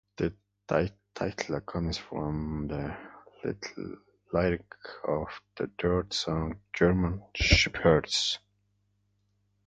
The 0.17 0.33
title 0.67 1.61
comes 1.61 1.95
from 1.99 2.65
the 2.67 2.97
lyrics 4.33 4.95
of 5.07 5.27
the 5.57 5.69
third 5.79 6.11
song, 6.11 6.59
"German 6.73 7.21
Shepherds". 7.35 8.39